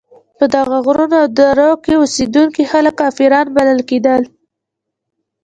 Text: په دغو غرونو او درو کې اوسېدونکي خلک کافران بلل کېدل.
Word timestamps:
په 0.37 0.45
دغو 0.53 0.77
غرونو 0.85 1.15
او 1.23 1.27
درو 1.37 1.69
کې 1.83 1.93
اوسېدونکي 2.01 2.63
خلک 2.71 2.93
کافران 3.01 3.45
بلل 3.55 3.79
کېدل. 3.89 4.21